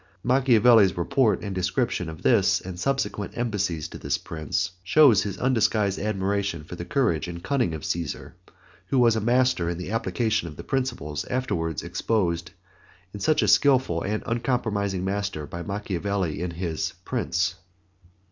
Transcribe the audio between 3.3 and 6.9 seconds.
embassies to this prince, shows his undisguised admiration for the